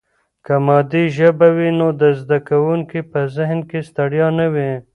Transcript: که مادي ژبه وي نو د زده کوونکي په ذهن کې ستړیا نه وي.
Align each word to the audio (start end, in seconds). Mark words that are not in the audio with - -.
که 0.45 0.53
مادي 0.65 1.03
ژبه 1.17 1.47
وي 1.55 1.69
نو 1.79 1.87
د 2.01 2.03
زده 2.19 2.37
کوونکي 2.49 2.99
په 3.11 3.19
ذهن 3.35 3.59
کې 3.69 3.79
ستړیا 3.89 4.27
نه 4.39 4.47
وي. 4.53 4.71